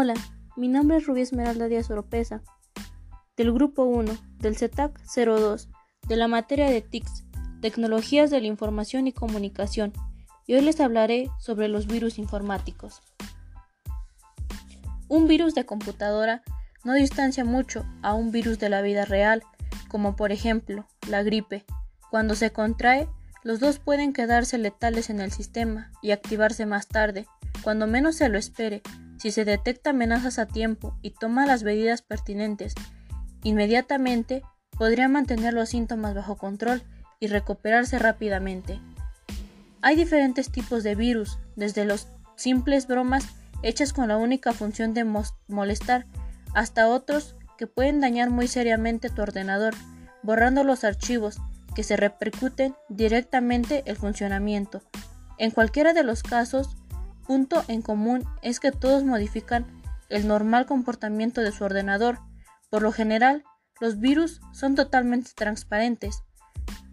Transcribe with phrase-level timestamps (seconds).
[0.00, 0.14] Hola,
[0.54, 2.40] mi nombre es Rubí Esmeralda Díaz Oropesa,
[3.36, 5.68] del Grupo 1, del CETAC 02,
[6.06, 7.24] de la materia de TICS,
[7.60, 9.92] Tecnologías de la Información y Comunicación,
[10.46, 13.00] y hoy les hablaré sobre los virus informáticos.
[15.08, 16.44] Un virus de computadora
[16.84, 19.42] no distancia mucho a un virus de la vida real,
[19.88, 21.64] como por ejemplo la gripe.
[22.08, 23.08] Cuando se contrae,
[23.42, 27.26] los dos pueden quedarse letales en el sistema y activarse más tarde,
[27.64, 28.80] cuando menos se lo espere,
[29.18, 32.74] si se detecta amenazas a tiempo y toma las medidas pertinentes,
[33.42, 34.42] inmediatamente
[34.76, 36.82] podría mantener los síntomas bajo control
[37.20, 38.80] y recuperarse rápidamente.
[39.82, 43.26] Hay diferentes tipos de virus, desde los simples bromas
[43.62, 45.04] hechas con la única función de
[45.48, 46.06] molestar,
[46.54, 49.74] hasta otros que pueden dañar muy seriamente tu ordenador,
[50.22, 51.38] borrando los archivos
[51.74, 54.82] que se repercuten directamente el funcionamiento.
[55.38, 56.76] En cualquiera de los casos,
[57.28, 59.66] punto en común es que todos modifican
[60.08, 62.20] el normal comportamiento de su ordenador.
[62.70, 63.44] Por lo general,
[63.80, 66.22] los virus son totalmente transparentes.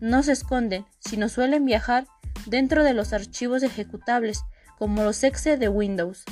[0.02, 2.06] No se esconden, sino suelen viajar
[2.48, 4.44] dentro de los archivos ejecutables,
[4.78, 6.26] como los exe de Windows.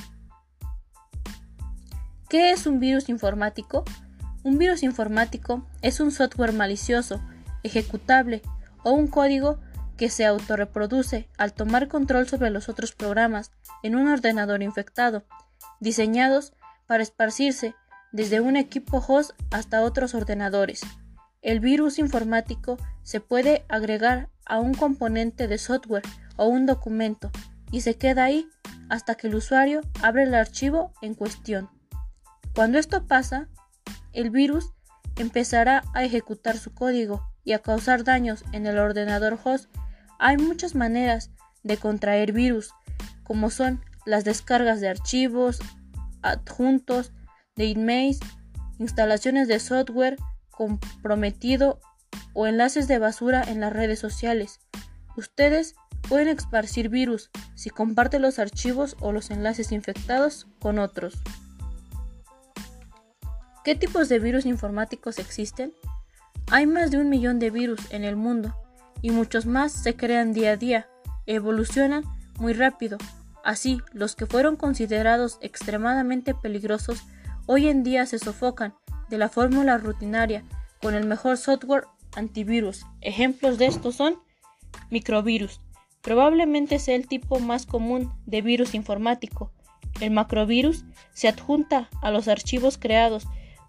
[2.28, 3.86] ¿Qué es un virus informático?
[4.44, 7.22] Un virus informático es un software malicioso,
[7.64, 8.42] ejecutable
[8.84, 9.62] o un código
[9.98, 13.52] que se autorreproduce al tomar control sobre los otros programas
[13.84, 15.24] en un ordenador infectado,
[15.80, 16.54] diseñados
[16.88, 17.76] para esparcirse
[18.12, 20.82] desde un equipo host hasta otros ordenadores.
[21.42, 26.04] El virus informático se puede agregar a un componente de software
[26.38, 27.32] o un documento
[27.72, 28.48] y se queda ahí
[28.90, 31.70] hasta que el usuario abre el archivo en cuestión.
[32.54, 33.50] Cuando esto pasa,
[34.14, 34.74] el virus
[35.18, 39.70] empezará a ejecutar su código y a causar daños en el ordenador host
[40.24, 41.32] hay muchas maneras
[41.64, 42.74] de contraer virus,
[43.24, 45.60] como son las descargas de archivos,
[46.22, 47.12] adjuntos,
[47.58, 48.22] de emails,
[48.80, 50.16] instalaciones de software
[50.50, 51.82] comprometido
[52.32, 54.62] o enlaces de basura en las redes sociales.
[55.18, 55.76] Ustedes
[56.08, 61.22] pueden esparcir virus si comparten los archivos o los enlaces infectados con otros.
[63.66, 65.74] ¿Qué tipos de virus informáticos existen?
[66.50, 68.56] Hay más de un millón de virus en el mundo
[69.04, 70.88] y muchos más se crean día a día,
[71.28, 72.06] evolucionan
[72.40, 72.98] muy rápido.
[73.44, 77.04] Así, los que fueron considerados extremadamente peligrosos
[77.46, 78.74] hoy en día se sofocan
[79.10, 80.46] de la fórmula rutinaria
[80.82, 81.84] con el mejor software
[82.16, 82.86] antivirus.
[83.02, 84.16] Ejemplos de estos son
[84.90, 85.60] microvirus.
[86.02, 89.52] Probablemente sea el tipo más común de virus informático.
[90.00, 93.28] El macrovirus se adjunta a los archivos creados,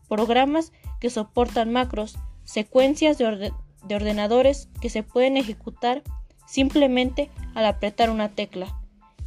[0.09, 3.53] programas que soportan macros, secuencias de,
[3.87, 6.03] de ordenadores que se pueden ejecutar
[6.47, 8.79] simplemente al apretar una tecla.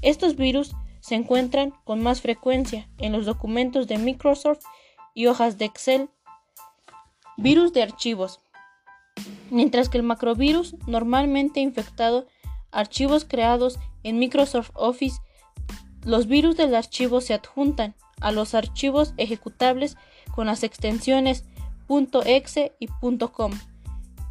[0.02, 4.64] Estos virus se encuentran con más frecuencia en los documentos de Microsoft
[5.14, 6.10] y hojas de Excel.
[7.38, 8.40] Virus de archivos.
[9.50, 12.28] Mientras que el macrovirus normalmente infectado
[12.72, 15.20] archivos creados en Microsoft Office,
[16.04, 19.98] los virus del archivo se adjuntan a los archivos ejecutables
[20.34, 21.46] con las extensiones
[22.26, 23.52] .exe y .com.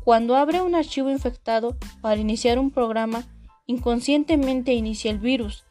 [0.06, 3.24] Cuando abre un archivo infectado para iniciar un programa,
[3.66, 5.64] inconscientemente inicia el virus.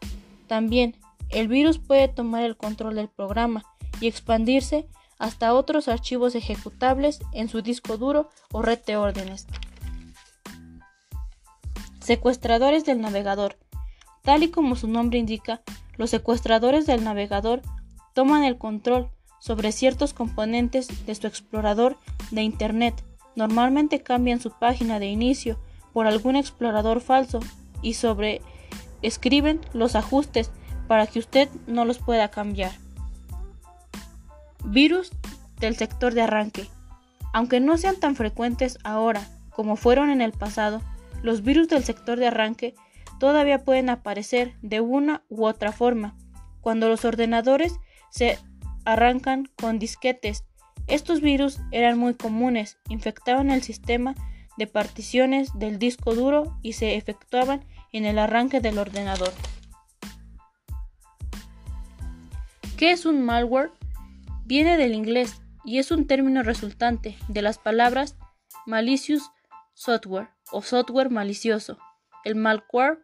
[0.48, 0.98] También,
[1.30, 3.64] el virus puede tomar el control del programa
[4.02, 9.48] y expandirse hasta otros archivos ejecutables en su disco duro o red de órdenes.
[12.02, 13.58] Secuestradores del navegador.
[14.22, 15.62] Tal y como su nombre indica,
[15.96, 17.62] los secuestradores del navegador
[18.14, 19.10] toman el control
[19.40, 21.96] sobre ciertos componentes de su explorador
[22.32, 23.02] de Internet
[23.36, 25.60] Normalmente cambian su página de inicio
[25.94, 27.40] por algún explorador falso
[27.82, 28.42] y sobre
[29.02, 30.52] escriben los ajustes
[30.88, 32.72] para que usted no los pueda cambiar.
[34.64, 35.12] Virus
[35.60, 36.68] del sector de arranque.
[37.34, 40.82] Aunque no sean tan frecuentes ahora como fueron en el pasado,
[41.22, 42.76] los virus del sector de arranque
[43.20, 46.16] todavía pueden aparecer de una u otra forma
[46.62, 47.80] cuando los ordenadores
[48.10, 48.40] se
[48.86, 50.44] arrancan con disquetes
[50.88, 54.16] estos virus eran muy comunes, infectaban el sistema
[54.58, 59.32] de particiones del disco duro y se efectuaban en el arranque del ordenador.
[62.78, 63.72] ¿Qué es un malware?
[64.46, 68.16] Viene del inglés y es un término resultante de las palabras
[68.66, 69.32] malicious
[69.74, 71.78] software o software malicioso.
[72.24, 73.00] El malware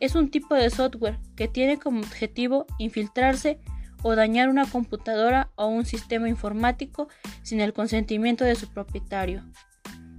[0.00, 3.60] es un tipo de software que tiene como objetivo infiltrarse
[4.02, 7.08] o dañar una computadora o un sistema informático
[7.42, 9.42] sin el consentimiento de su propietario.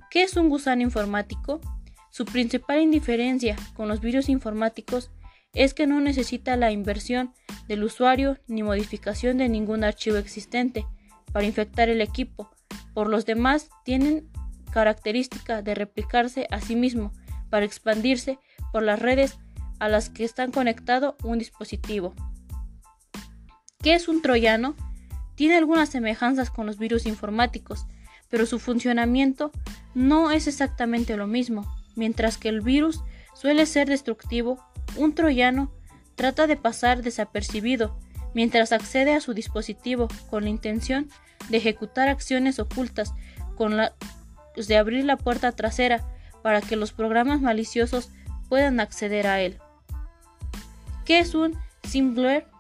[0.10, 1.62] ¿Qué es un gusano informático?
[2.10, 5.12] Su principal indiferencia con los virus informáticos
[5.54, 7.34] es que no necesita la inversión
[7.68, 10.86] del usuario ni modificación de ningún archivo existente
[11.32, 12.50] para infectar el equipo.
[12.94, 14.30] Por los demás, tienen
[14.72, 17.14] característica de replicarse a sí mismo
[17.50, 18.40] para expandirse
[18.72, 19.38] por las redes
[19.80, 22.14] a las que están conectado un dispositivo.
[23.82, 24.76] ¿Qué es un troyano?
[25.36, 27.86] Tiene algunas semejanzas con los virus informáticos,
[28.30, 29.52] pero su funcionamiento
[29.96, 31.66] no es exactamente lo mismo.
[31.96, 34.64] Mientras que el virus suele ser destructivo,
[34.98, 35.72] un troyano
[36.16, 37.98] trata de pasar desapercibido
[38.34, 41.10] mientras accede a su dispositivo con la intención
[41.50, 43.14] de ejecutar acciones ocultas
[43.70, 43.94] la
[44.56, 46.04] de abrir la puerta trasera
[46.42, 48.10] para que los programas maliciosos
[48.50, 49.60] puedan acceder a él.
[51.06, 52.51] ¿Qué es un simware?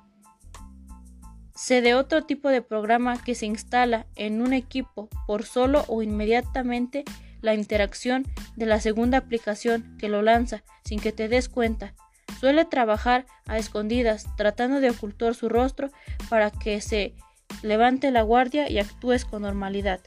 [1.62, 6.02] Se de otro tipo de programa que se instala en un equipo por solo o
[6.02, 7.04] inmediatamente
[7.42, 8.25] la interacción
[8.56, 11.94] de la segunda aplicación que lo lanza sin que te des cuenta.
[12.40, 15.92] Suele trabajar a escondidas, tratando de ocultar su rostro
[16.30, 17.13] para que se
[17.62, 20.00] levante la guardia y actúes con normalidad.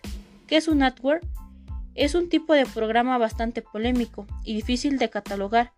[0.48, 1.20] ¿Qué es un adware?
[1.94, 5.72] Es un tipo de programa bastante polémico y difícil de catalogar.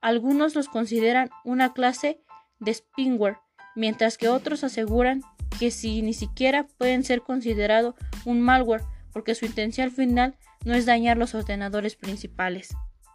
[0.00, 2.22] Algunos los consideran una clase
[2.60, 3.36] de spyware,
[3.76, 5.22] mientras que otros aseguran
[5.58, 7.94] que si ni siquiera pueden ser considerados
[8.24, 8.82] un malware
[9.12, 12.68] porque su intención final no es dañar los ordenadores principales.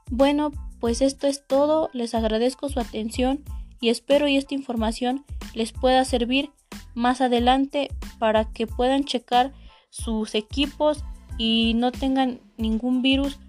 [0.09, 3.43] Bueno, pues esto es todo, les agradezco su atención
[3.79, 6.51] y espero y esta información les pueda servir
[6.93, 7.89] más adelante
[8.19, 9.53] para que puedan checar
[9.89, 11.03] sus equipos
[11.37, 13.39] y no tengan ningún virus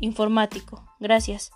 [0.00, 0.84] informático.
[1.00, 1.50] Gracias.